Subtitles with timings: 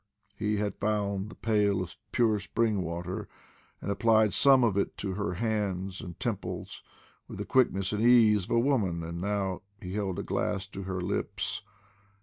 [0.35, 3.29] He had found the pail of pure spring water,
[3.79, 6.81] and applied some of it to her hands and temples
[7.27, 10.81] with the quickness and ease of a woman, and he now held a glass to
[10.81, 11.61] her lips.